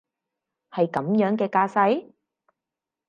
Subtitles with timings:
[0.71, 2.11] 係噉樣嘅架勢？